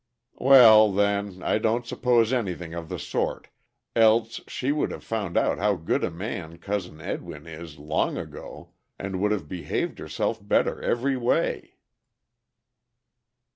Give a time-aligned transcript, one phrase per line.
[0.39, 3.49] "Well, then, I don't suppose anything of the sort,
[3.95, 8.71] else she would have found out how good a man Cousin Edwin is long ago,
[8.97, 11.75] and would have behaved herself better every way."